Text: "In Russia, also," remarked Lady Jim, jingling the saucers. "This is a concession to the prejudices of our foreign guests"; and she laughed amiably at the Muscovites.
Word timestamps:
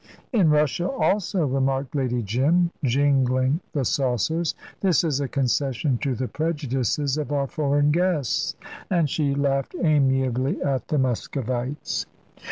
"In 0.33 0.49
Russia, 0.49 0.89
also," 0.89 1.45
remarked 1.45 1.93
Lady 1.93 2.23
Jim, 2.23 2.71
jingling 2.83 3.59
the 3.73 3.85
saucers. 3.85 4.55
"This 4.79 5.03
is 5.03 5.19
a 5.21 5.27
concession 5.27 5.99
to 5.99 6.15
the 6.15 6.27
prejudices 6.27 7.19
of 7.19 7.31
our 7.31 7.45
foreign 7.45 7.91
guests"; 7.91 8.55
and 8.89 9.07
she 9.07 9.35
laughed 9.35 9.75
amiably 9.79 10.59
at 10.63 10.87
the 10.87 10.97
Muscovites. 10.97 12.07